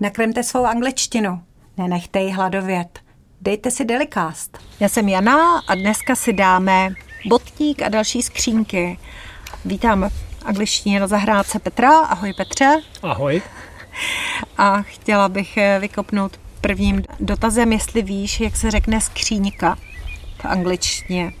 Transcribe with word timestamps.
Nakremte 0.00 0.42
svou 0.42 0.64
angličtinu. 0.64 1.42
Nenechte 1.76 2.20
ji 2.20 2.30
hladovět. 2.30 3.00
Dejte 3.40 3.70
si 3.70 3.84
Delicast. 3.84 4.58
Já 4.80 4.88
jsem 4.88 5.08
Jana 5.08 5.58
a 5.58 5.74
dneska 5.74 6.16
si 6.16 6.32
dáme 6.32 6.90
botník 7.28 7.82
a 7.82 7.88
další 7.88 8.22
skřínky. 8.22 8.98
Vítám 9.64 10.10
angličtině 10.44 11.00
na 11.00 11.06
zahrádce 11.06 11.58
Petra. 11.58 11.98
Ahoj 11.98 12.32
Petře. 12.32 12.80
Ahoj. 13.02 13.42
A 14.58 14.82
chtěla 14.82 15.28
bych 15.28 15.56
eh, 15.56 15.78
vykopnout 15.80 16.40
prvním 16.60 17.02
dotazem, 17.20 17.72
jestli 17.72 18.02
víš, 18.02 18.40
jak 18.40 18.56
se 18.56 18.70
řekne 18.70 19.00
skříňka 19.00 19.76
v 20.40 20.44
angličtině. 20.44 21.32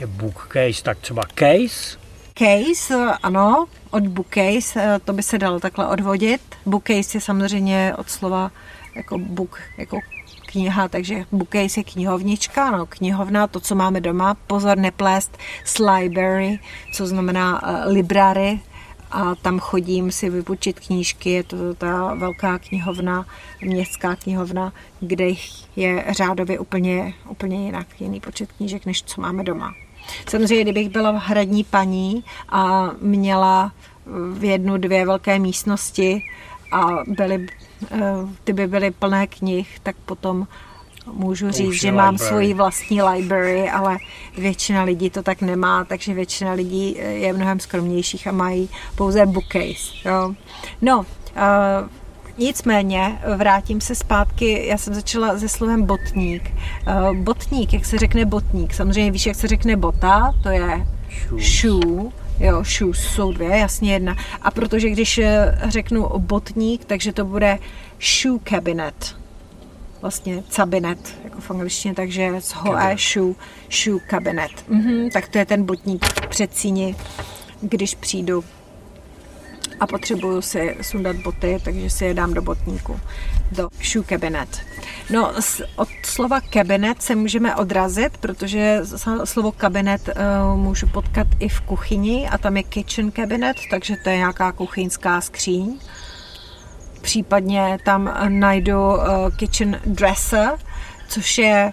Je 0.00 0.06
bookcase, 0.06 0.82
tak 0.82 0.98
třeba 0.98 1.22
case? 1.34 2.01
Case, 2.34 2.94
ano, 3.22 3.66
od 3.90 4.06
bookcase, 4.06 4.80
eh, 4.82 4.98
to 5.04 5.12
by 5.12 5.22
se 5.22 5.38
dalo 5.38 5.60
takhle 5.60 5.86
odvodit. 5.86 6.40
Bookcase 6.66 7.16
je 7.16 7.20
samozřejmě 7.20 7.94
od 7.98 8.10
slova 8.10 8.50
jako 8.94 9.18
book, 9.18 9.60
jako 9.78 10.00
kniha, 10.46 10.88
takže 10.88 11.24
bookcase 11.32 11.80
je 11.80 11.84
knihovnička, 11.84 12.70
no, 12.70 12.86
knihovna, 12.86 13.46
to, 13.46 13.60
co 13.60 13.74
máme 13.74 14.00
doma. 14.00 14.34
Pozor, 14.34 14.78
neplést 14.78 15.38
s 15.64 15.78
library, 15.78 16.58
co 16.94 17.06
znamená 17.06 17.62
uh, 17.62 17.92
library, 17.92 18.60
a 19.12 19.34
tam 19.34 19.58
chodím 19.58 20.12
si 20.12 20.30
vypučit 20.30 20.80
knížky, 20.80 21.30
je 21.30 21.42
to 21.42 21.74
ta 21.74 22.14
velká 22.14 22.58
knihovna, 22.58 23.26
městská 23.64 24.16
knihovna, 24.16 24.72
kde 25.00 25.24
je 25.76 26.04
řádově 26.08 26.58
úplně, 26.58 27.14
úplně 27.28 27.64
jinak, 27.64 27.86
jiný 28.00 28.20
počet 28.20 28.52
knížek, 28.52 28.86
než 28.86 29.02
co 29.02 29.20
máme 29.20 29.44
doma. 29.44 29.74
Samozřejmě, 30.28 30.62
kdybych 30.62 30.88
byla 30.88 31.10
v 31.10 31.16
hradní 31.16 31.64
paní 31.64 32.24
a 32.48 32.90
měla 33.00 33.72
v 34.32 34.44
jednu, 34.44 34.76
dvě 34.76 35.06
velké 35.06 35.38
místnosti 35.38 36.22
a 36.72 36.86
byly, 37.06 37.46
eh, 37.90 37.98
ty 38.44 38.52
by 38.52 38.66
byly 38.66 38.90
plné 38.90 39.26
knih, 39.26 39.78
tak 39.82 39.96
potom 39.96 40.46
můžu 41.12 41.50
říct, 41.50 41.72
že 41.72 41.92
mám 41.92 42.14
library. 42.14 42.28
svoji 42.28 42.54
vlastní 42.54 43.02
library, 43.02 43.70
ale 43.70 43.96
většina 44.38 44.82
lidí 44.82 45.10
to 45.10 45.22
tak 45.22 45.42
nemá, 45.42 45.84
takže 45.84 46.14
většina 46.14 46.52
lidí 46.52 46.96
je 46.98 47.32
mnohem 47.32 47.60
skromnějších 47.60 48.26
a 48.26 48.32
mají 48.32 48.68
pouze 48.94 49.26
bookcase. 49.26 49.92
Jo. 50.04 50.34
No, 50.82 50.98
uh, 50.98 51.04
Nicméně 52.38 53.18
vrátím 53.36 53.80
se 53.80 53.94
zpátky, 53.94 54.66
já 54.66 54.78
jsem 54.78 54.94
začala 54.94 55.38
se 55.38 55.48
slovem 55.48 55.82
botník. 55.82 56.50
Uh, 56.86 57.16
botník, 57.16 57.72
jak 57.72 57.84
se 57.84 57.98
řekne 57.98 58.24
botník? 58.24 58.74
Samozřejmě 58.74 59.10
víš, 59.10 59.26
jak 59.26 59.36
se 59.36 59.48
řekne 59.48 59.76
bota, 59.76 60.34
to 60.42 60.48
je 60.48 60.86
shoe. 61.38 62.10
Jo, 62.40 62.64
shoes 62.64 62.98
jsou 62.98 63.32
dvě, 63.32 63.48
jasně 63.48 63.92
jedna. 63.92 64.16
A 64.42 64.50
protože 64.50 64.90
když 64.90 65.18
eh, 65.18 65.58
řeknu 65.68 66.08
botník, 66.18 66.84
takže 66.84 67.12
to 67.12 67.24
bude 67.24 67.58
shoe 68.00 68.40
cabinet 68.48 69.22
vlastně 70.02 70.42
cabinet, 70.48 71.16
jako 71.24 71.40
v 71.40 71.50
angličtině, 71.50 71.94
takže 71.94 72.32
z 72.38 72.52
hoe 72.52 72.96
shoe, 73.12 73.34
shoe 73.70 74.00
cabinet. 74.10 74.50
Mhm, 74.68 75.10
tak 75.10 75.28
to 75.28 75.38
je 75.38 75.46
ten 75.46 75.64
botník 75.64 76.04
v 76.04 76.26
předsíni, 76.26 76.96
když 77.60 77.94
přijdu 77.94 78.44
a 79.82 79.86
potřebuju 79.86 80.42
si 80.42 80.76
sundat 80.82 81.16
boty, 81.16 81.58
takže 81.64 81.90
si 81.90 82.04
je 82.04 82.14
dám 82.14 82.34
do 82.34 82.42
botníku, 82.42 83.00
do 83.52 83.68
shoe 83.84 84.04
cabinet. 84.08 84.60
No, 85.10 85.32
od 85.76 85.88
slova 86.04 86.40
kabinet 86.40 87.02
se 87.02 87.14
můžeme 87.14 87.56
odrazit, 87.56 88.16
protože 88.18 88.80
slovo 89.24 89.52
kabinet 89.52 90.08
uh, 90.08 90.60
můžu 90.60 90.86
potkat 90.86 91.26
i 91.38 91.48
v 91.48 91.60
kuchyni 91.60 92.28
a 92.28 92.38
tam 92.38 92.56
je 92.56 92.62
kitchen 92.62 93.12
cabinet, 93.12 93.56
takže 93.70 93.96
to 94.04 94.10
je 94.10 94.16
nějaká 94.16 94.52
kuchyňská 94.52 95.20
skříň 95.20 95.78
případně 97.00 97.78
tam 97.84 98.14
najdu 98.28 98.80
uh, 98.80 99.02
kitchen 99.36 99.80
dresser, 99.86 100.52
což 101.08 101.38
je, 101.38 101.72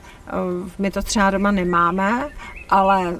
my 0.78 0.92
to 0.92 1.02
třeba 1.02 1.32
doma 1.32 1.52
nemáme, 1.52 2.30
ale 2.70 3.20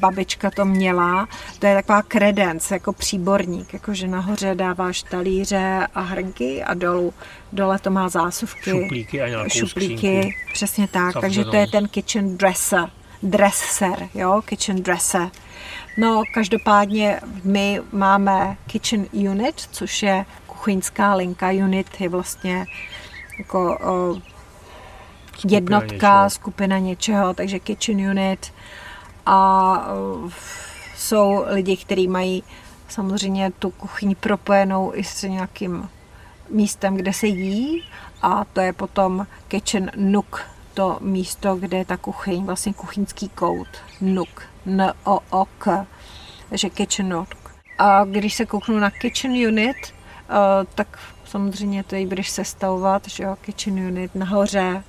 babička 0.00 0.50
to 0.50 0.64
měla, 0.64 1.28
to 1.58 1.66
je 1.66 1.74
taková 1.74 2.02
kredence, 2.02 2.74
jako 2.74 2.92
příborník, 2.92 3.72
jakože 3.72 4.08
nahoře 4.08 4.54
dáváš 4.54 5.02
talíře 5.02 5.86
a 5.94 6.00
hrnky 6.00 6.62
a 6.62 6.74
dolů, 6.74 7.14
dole 7.52 7.78
to 7.78 7.90
má 7.90 8.08
zásuvky, 8.08 8.70
šuplíky 8.70 9.22
a 9.22 9.28
nějakou 9.28 9.50
šuplíky, 9.50 9.96
skřínku. 9.96 10.30
přesně 10.52 10.88
tak, 10.88 11.12
Zavřenou. 11.12 11.20
takže 11.20 11.44
to 11.44 11.56
je 11.56 11.66
ten 11.66 11.88
kitchen 11.88 12.36
dresser, 12.36 12.90
dresser, 13.22 14.08
jo, 14.14 14.42
kitchen 14.44 14.82
dresser. 14.82 15.30
No, 15.96 16.22
každopádně 16.34 17.20
my 17.44 17.80
máme 17.92 18.56
kitchen 18.66 19.06
unit, 19.12 19.54
což 19.70 20.02
je 20.02 20.24
kuchyňská 20.46 21.14
linka 21.14 21.50
unit 21.50 21.86
je 22.00 22.08
vlastně 22.08 22.66
jako 23.38 23.78
o, 23.82 24.16
jednotka, 25.48 25.88
skupina 25.88 26.08
něčeho. 26.08 26.30
skupina 26.30 26.78
něčeho, 26.78 27.34
takže 27.34 27.58
kitchen 27.58 28.10
unit 28.10 28.52
a 29.26 29.72
o, 29.86 30.30
jsou 30.96 31.44
lidi, 31.46 31.76
kteří 31.76 32.08
mají 32.08 32.42
samozřejmě 32.88 33.50
tu 33.50 33.70
kuchyň 33.70 34.14
propojenou 34.20 34.92
i 34.94 35.04
s 35.04 35.22
nějakým 35.22 35.88
místem, 36.50 36.96
kde 36.96 37.12
se 37.12 37.26
jí. 37.26 37.84
A 38.22 38.44
to 38.44 38.60
je 38.60 38.72
potom 38.72 39.26
kitchen 39.48 39.90
nook, 39.96 40.46
to 40.74 40.98
místo, 41.00 41.56
kde 41.56 41.78
je 41.78 41.84
ta 41.84 41.96
kuchyň, 41.96 42.44
vlastně 42.44 42.72
kuchyňský 42.72 43.28
kout, 43.28 43.68
nook, 44.00 44.42
n 44.66 44.92
o 45.04 45.20
o 45.30 45.46
k. 45.58 45.86
Takže 46.48 46.70
kitchen 46.70 47.08
nook. 47.08 47.28
A 47.78 48.04
když 48.04 48.34
se 48.34 48.46
kouknu 48.46 48.78
na 48.78 48.90
kitchen 48.90 49.32
unit, 49.32 49.76
Uh, 50.30 50.66
tak 50.74 50.98
samozřejmě 51.24 51.84
to 51.84 51.96
budeš 52.06 52.30
sestavovat, 52.30 53.08
že 53.08 53.22
jo, 53.22 53.36
kitchen 53.40 53.74
unit 53.86 54.14
nahoře, 54.14 54.84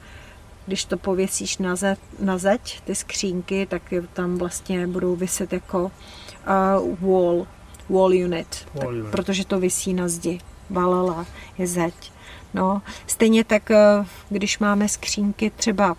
když 0.72 0.86
to 0.86 0.98
pověsíš 0.98 1.58
na, 1.58 1.76
ze, 1.76 1.98
na 2.20 2.38
zeď, 2.38 2.82
ty 2.82 2.96
skřínky, 2.96 3.66
tak 3.66 3.94
tam 4.14 4.38
vlastně 4.38 4.88
budou 4.88 5.16
vyset 5.16 5.54
jako 5.54 5.84
uh, 5.84 6.96
wall, 7.00 7.48
wall 7.90 8.10
unit, 8.10 8.68
wall 8.74 8.80
tak, 8.80 8.90
unit, 8.90 9.12
protože 9.12 9.46
to 9.46 9.60
vysí 9.60 9.94
na 9.94 10.08
zdi. 10.08 10.40
Valala 10.70 11.26
je 11.58 11.68
zeď. 11.68 12.12
No, 12.54 12.82
stejně 13.08 13.44
tak, 13.44 13.70
uh, 13.70 14.06
když 14.30 14.60
máme 14.60 14.90
skřínky 14.90 15.50
třeba 15.50 15.96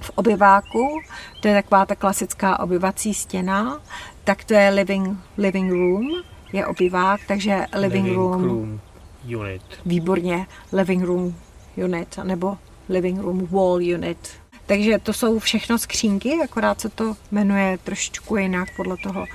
v 0.00 0.10
obyváku, 0.14 1.00
to 1.40 1.48
je 1.48 1.54
taková 1.54 1.86
ta 1.86 1.94
klasická 1.94 2.58
obyvací 2.58 3.14
stěna, 3.14 3.80
tak 4.24 4.44
to 4.44 4.54
je 4.54 4.68
living, 4.68 5.18
living 5.38 5.72
room, 5.72 6.10
je 6.52 6.66
obyvák, 6.66 7.20
takže 7.28 7.66
living, 7.74 8.04
living 8.04 8.16
room, 8.16 8.44
room 8.44 8.80
unit. 9.40 9.62
Výborně, 9.86 10.46
living 10.72 11.04
room 11.04 11.34
unit, 11.76 12.18
nebo 12.22 12.58
living 12.88 13.20
room 13.20 13.46
wall 13.46 13.76
unit. 13.76 14.18
Takže 14.66 14.98
to 14.98 15.12
jsou 15.12 15.38
všechno 15.38 15.78
skřínky, 15.78 16.38
akorát 16.44 16.80
se 16.80 16.88
to 16.88 17.16
jmenuje 17.30 17.78
trošičku 17.78 18.36
jinak 18.36 18.68
podle 18.76 18.96
toho, 18.96 19.26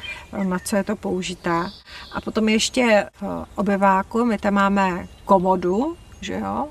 na 0.43 0.59
co 0.59 0.75
je 0.75 0.83
to 0.83 0.95
použité. 0.95 1.65
A 2.13 2.21
potom 2.21 2.49
ještě 2.49 3.05
v 3.21 3.45
obyváku 3.55 4.25
my 4.25 4.37
tam 4.37 4.53
máme 4.53 5.07
komodu, 5.25 5.97
že 6.21 6.33
jo, 6.33 6.67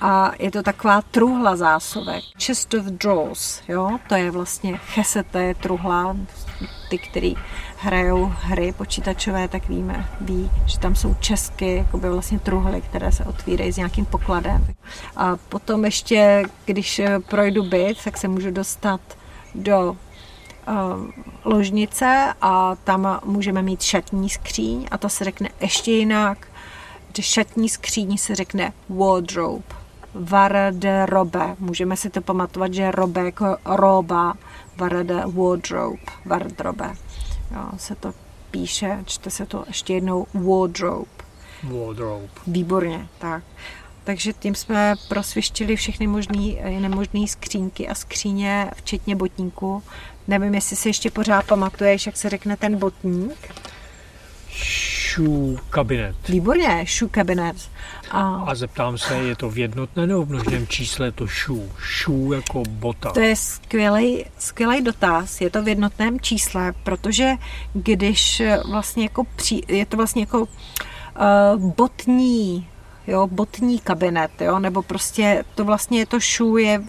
a 0.00 0.32
je 0.38 0.50
to 0.50 0.62
taková 0.62 1.02
truhla 1.02 1.56
zásuvek. 1.56 2.24
Chest 2.44 2.74
of 2.74 2.84
drawers, 2.84 3.62
jo, 3.68 3.98
to 4.08 4.14
je 4.14 4.30
vlastně 4.30 4.76
chesete, 4.76 5.54
truhla, 5.54 6.16
ty, 6.90 6.98
který 6.98 7.34
hrajou 7.76 8.32
hry 8.40 8.72
počítačové, 8.72 9.48
tak 9.48 9.68
víme, 9.68 10.08
ví, 10.20 10.50
že 10.66 10.78
tam 10.78 10.94
jsou 10.94 11.14
česky, 11.14 11.76
jakoby 11.76 12.10
vlastně 12.10 12.38
truhly, 12.38 12.80
které 12.80 13.12
se 13.12 13.24
otvírají 13.24 13.72
s 13.72 13.76
nějakým 13.76 14.04
pokladem. 14.04 14.66
A 15.16 15.36
potom 15.36 15.84
ještě, 15.84 16.42
když 16.64 17.00
projdu 17.28 17.62
byt, 17.64 18.04
tak 18.04 18.16
se 18.18 18.28
můžu 18.28 18.50
dostat 18.50 19.00
do 19.54 19.90
uh, 19.90 19.96
ložnice 21.44 22.34
a 22.40 22.76
tam 22.84 23.20
můžeme 23.24 23.62
mít 23.62 23.82
šatní 23.82 24.28
skříň 24.28 24.86
a 24.90 24.98
to 24.98 25.08
se 25.08 25.24
řekne 25.24 25.48
ještě 25.60 25.90
jinak. 25.90 26.46
Že 27.16 27.22
šatní 27.22 27.68
skříň 27.68 28.16
se 28.16 28.34
řekne 28.34 28.72
wardrobe, 28.88 29.79
varderobe. 30.14 31.56
Můžeme 31.58 31.96
si 31.96 32.10
to 32.10 32.20
pamatovat, 32.20 32.74
že 32.74 32.90
robe 32.90 33.24
jako 33.24 33.56
roba, 33.64 34.34
varde 34.76 35.22
wardrobe, 35.26 36.02
wardrobe 36.26 36.94
jo, 37.54 37.68
se 37.76 37.94
to 37.94 38.12
píše, 38.50 38.98
čte 39.06 39.30
se 39.30 39.46
to 39.46 39.64
ještě 39.68 39.94
jednou 39.94 40.26
wardrobe. 40.34 41.10
Wardrobe. 41.62 42.28
Výborně, 42.46 43.08
tak. 43.18 43.44
Takže 44.04 44.32
tím 44.32 44.54
jsme 44.54 44.94
prosvištili 45.08 45.76
všechny 45.76 46.06
možné 46.06 46.54
eh, 46.58 46.80
nemožné 46.80 47.26
skřínky 47.26 47.88
a 47.88 47.94
skříně, 47.94 48.70
včetně 48.74 49.16
botníku. 49.16 49.82
Nevím, 50.28 50.54
jestli 50.54 50.76
si 50.76 50.88
ještě 50.88 51.10
pořád 51.10 51.46
pamatuješ, 51.46 52.06
jak 52.06 52.16
se 52.16 52.30
řekne 52.30 52.56
ten 52.56 52.76
botník 52.76 53.54
shoe 55.14 55.56
kabinet. 55.70 56.28
Výborně, 56.28 56.84
shoe 56.98 57.10
kabinet. 57.10 57.56
A... 58.10 58.44
a 58.46 58.54
zeptám 58.54 58.98
se, 58.98 59.14
je 59.14 59.36
to 59.36 59.50
v 59.50 59.58
jednotné 59.58 60.06
nebo 60.06 60.24
v 60.24 60.28
množném 60.28 60.66
čísle 60.66 61.12
to 61.12 61.26
shoe? 61.26 61.68
Shoe 62.04 62.36
jako 62.36 62.62
bota. 62.68 63.10
To 63.10 63.20
je 63.20 63.36
skvělý, 63.36 64.24
skvělý 64.38 64.82
dotaz. 64.82 65.40
Je 65.40 65.50
to 65.50 65.62
v 65.62 65.68
jednotném 65.68 66.20
čísle, 66.20 66.72
protože 66.82 67.32
když 67.72 68.42
vlastně 68.70 69.02
jako 69.02 69.24
při, 69.36 69.60
je 69.68 69.86
to 69.86 69.96
vlastně 69.96 70.22
jako 70.22 70.40
uh, 70.40 71.72
botní, 71.76 72.66
jo, 73.06 73.26
botní 73.26 73.78
kabinet, 73.78 74.30
jo, 74.40 74.58
nebo 74.58 74.82
prostě 74.82 75.44
to 75.54 75.64
vlastně 75.64 75.98
je 75.98 76.06
to 76.06 76.18
shoe 76.36 76.62
je 76.62 76.82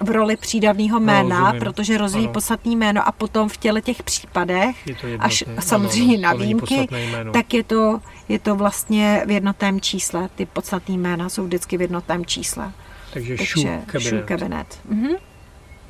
v 0.00 0.10
roli 0.10 0.36
přídavného 0.36 1.00
jména, 1.00 1.38
No, 1.38 1.44
rozumím. 1.44 1.60
protože 1.60 1.98
rozvíjí 1.98 2.26
Ano. 2.26 2.32
podstatný 2.32 2.76
jméno 2.76 3.08
a 3.08 3.12
potom 3.12 3.48
v 3.48 3.56
těle 3.56 3.80
těch 3.82 4.02
případech, 4.02 4.86
Je 4.86 4.94
to 4.94 5.06
až 5.18 5.44
samozřejmě 5.60 6.16
Ano, 6.16 6.22
na 6.22 6.32
výjimky, 6.44 6.88
tak 7.32 7.54
je 7.54 7.64
to, 7.64 8.00
je 8.28 8.38
to 8.38 8.56
vlastně 8.56 9.22
v 9.26 9.30
jednotném 9.30 9.80
čísle. 9.80 10.28
Ty 10.34 10.46
podstatné 10.46 10.94
jména 10.94 11.28
jsou 11.28 11.44
vždycky 11.44 11.76
v 11.76 11.80
jednotném 11.80 12.26
čísle. 12.26 12.72
Takže 13.12 13.36
Takže 13.36 13.82
cabinet. 13.92 14.26
cabinet. 14.28 14.78
Mhm. 14.88 15.08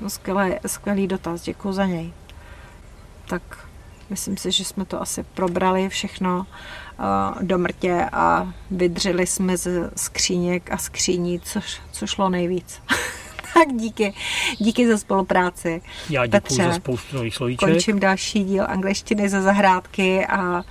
No, 0.00 0.10
skvělý, 0.10 0.54
skvělý 0.66 1.06
dotaz, 1.06 1.42
děkuji 1.42 1.72
za 1.72 1.86
něj. 1.86 2.12
Tak 3.26 3.42
myslím 4.10 4.36
si, 4.36 4.52
že 4.52 4.64
jsme 4.64 4.84
to 4.84 5.02
asi 5.02 5.22
probrali 5.22 5.88
všechno 5.88 6.38
uh, 6.38 7.42
do 7.42 7.58
mrtě 7.58 8.06
a 8.12 8.52
vydřeli 8.70 9.26
jsme 9.26 9.56
z 9.56 9.90
skříněk 9.96 10.72
a 10.72 10.76
skříní, 10.78 11.40
což, 11.40 11.80
co 11.92 12.06
šlo 12.06 12.28
nejvíc. 12.28 12.82
tak 13.64 13.76
díky, 13.76 14.14
díky 14.58 14.88
za 14.88 14.98
spolupráci. 14.98 15.82
Já 16.10 16.26
děkuji 16.26 16.40
Petře, 16.40 16.64
za 16.64 16.72
spoustu 16.72 17.16
nových 17.16 17.34
slovíček. 17.34 17.68
Končím 17.68 18.00
další 18.00 18.44
díl 18.44 18.64
angličtiny 18.68 19.28
ze 19.28 19.42
zahrádky 19.42 20.26
a 20.26 20.62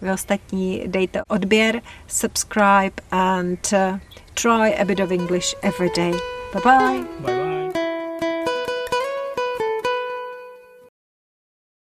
vy 0.00 0.12
ostatní 0.12 0.82
dejte 0.86 1.22
odběr, 1.28 1.80
subscribe 2.06 3.02
and 3.10 3.72
uh, 3.72 3.98
try 4.34 4.76
a 4.80 4.84
bit 4.84 5.00
of 5.00 5.10
English 5.10 5.54
every 5.62 5.90
day. 5.96 6.12
Bye 6.52 6.62
bye. 6.64 7.04
Bye 7.20 7.36
bye. 7.36 7.47